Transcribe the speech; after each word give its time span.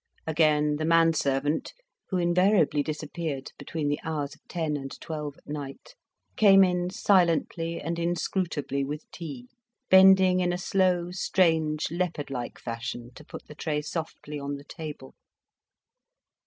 Again 0.25 0.77
the 0.77 0.83
man 0.83 1.13
servant—who 1.13 2.17
invariably 2.17 2.81
disappeared 2.81 3.51
between 3.59 3.87
the 3.87 3.99
hours 4.03 4.33
of 4.33 4.41
ten 4.47 4.75
and 4.75 4.99
twelve 4.99 5.37
at 5.37 5.45
night—came 5.47 6.63
in 6.63 6.89
silently 6.89 7.79
and 7.79 7.99
inscrutably 7.99 8.83
with 8.83 9.05
tea, 9.11 9.47
bending 9.91 10.39
in 10.39 10.51
a 10.51 10.57
slow, 10.57 11.11
strange, 11.11 11.91
leopard 11.91 12.31
like 12.31 12.57
fashion 12.57 13.11
to 13.13 13.23
put 13.23 13.45
the 13.45 13.53
tray 13.53 13.83
softly 13.83 14.39
on 14.39 14.55
the 14.55 14.63
table. 14.65 15.13